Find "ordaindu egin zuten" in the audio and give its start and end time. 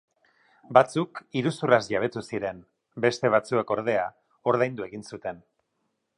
4.55-5.45